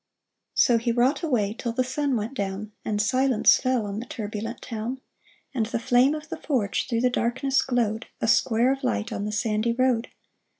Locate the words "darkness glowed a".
7.11-8.27